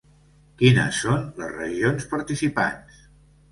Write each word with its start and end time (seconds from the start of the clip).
Quines 0.61 1.01
són 1.03 1.27
les 1.43 1.53
regions 1.59 2.11
participants? 2.17 3.01